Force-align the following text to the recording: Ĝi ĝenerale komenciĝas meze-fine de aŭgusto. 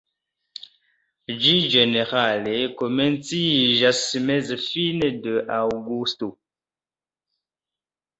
Ĝi 1.41 1.51
ĝenerale 1.73 2.53
komenciĝas 2.79 3.99
meze-fine 4.29 5.11
de 5.27 5.35
aŭgusto. 5.59 6.31